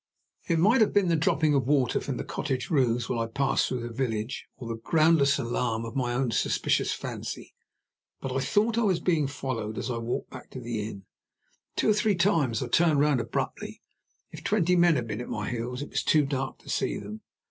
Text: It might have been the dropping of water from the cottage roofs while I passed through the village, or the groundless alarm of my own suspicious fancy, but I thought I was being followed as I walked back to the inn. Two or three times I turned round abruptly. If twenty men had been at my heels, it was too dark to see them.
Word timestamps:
It 0.47 0.57
might 0.57 0.81
have 0.81 0.93
been 0.93 1.09
the 1.09 1.15
dropping 1.15 1.53
of 1.53 1.67
water 1.67 2.01
from 2.01 2.17
the 2.17 2.23
cottage 2.23 2.71
roofs 2.71 3.07
while 3.07 3.19
I 3.19 3.27
passed 3.27 3.67
through 3.67 3.87
the 3.87 3.93
village, 3.93 4.47
or 4.57 4.67
the 4.67 4.75
groundless 4.81 5.37
alarm 5.37 5.85
of 5.85 5.95
my 5.95 6.15
own 6.15 6.31
suspicious 6.31 6.91
fancy, 6.91 7.53
but 8.19 8.31
I 8.31 8.39
thought 8.39 8.79
I 8.79 8.81
was 8.81 8.99
being 8.99 9.27
followed 9.27 9.77
as 9.77 9.91
I 9.91 9.99
walked 9.99 10.31
back 10.31 10.49
to 10.49 10.59
the 10.59 10.87
inn. 10.89 11.05
Two 11.75 11.91
or 11.91 11.93
three 11.93 12.15
times 12.15 12.63
I 12.63 12.67
turned 12.69 12.99
round 12.99 13.19
abruptly. 13.19 13.83
If 14.31 14.43
twenty 14.43 14.75
men 14.75 14.95
had 14.95 15.05
been 15.05 15.21
at 15.21 15.29
my 15.29 15.47
heels, 15.51 15.83
it 15.83 15.91
was 15.91 16.01
too 16.01 16.25
dark 16.25 16.57
to 16.63 16.69
see 16.69 16.97
them. 16.97 17.21